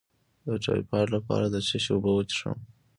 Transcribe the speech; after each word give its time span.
د 0.45 0.47
ټایفایډ 0.63 1.07
لپاره 1.17 1.45
د 1.49 1.55
څه 1.67 1.75
شي 1.83 1.91
اوبه 1.93 2.11
وڅښم؟ 2.13 2.57